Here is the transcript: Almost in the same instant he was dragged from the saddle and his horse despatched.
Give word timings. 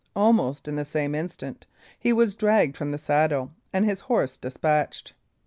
Almost 0.15 0.67
in 0.67 0.77
the 0.77 0.83
same 0.83 1.13
instant 1.13 1.67
he 1.99 2.11
was 2.11 2.35
dragged 2.35 2.75
from 2.75 2.89
the 2.89 2.97
saddle 2.97 3.51
and 3.71 3.85
his 3.85 3.99
horse 3.99 4.35
despatched. 4.35 5.13